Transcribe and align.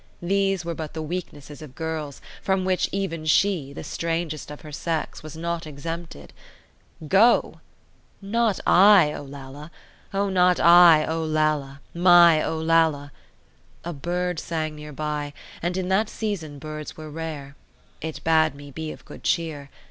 These 0.19 0.65
were 0.65 0.73
but 0.73 0.95
the 0.95 1.01
weaknesses 1.03 1.61
of 1.61 1.75
girls, 1.75 2.21
from 2.41 2.65
which 2.65 2.89
even 2.91 3.23
she, 3.27 3.71
the 3.71 3.83
strangest 3.83 4.49
of 4.49 4.61
her 4.61 4.71
sex, 4.71 5.21
was 5.21 5.37
not 5.37 5.67
exempted. 5.67 6.33
Go? 7.07 7.61
Not 8.19 8.59
I, 8.65 9.13
Olalla—O, 9.15 10.27
not 10.29 10.59
I, 10.59 11.05
Olalla, 11.07 11.81
my 11.93 12.41
Olalla! 12.41 13.11
A 13.85 13.93
bird 13.93 14.39
sang 14.39 14.73
near 14.73 14.91
by; 14.91 15.33
and 15.61 15.77
in 15.77 15.87
that 15.89 16.09
season, 16.09 16.57
birds 16.57 16.97
were 16.97 17.11
rare. 17.11 17.55
It 18.01 18.23
bade 18.23 18.55
me 18.55 18.71
be 18.71 18.91
of 18.91 19.05
good 19.05 19.23
cheer. 19.23 19.69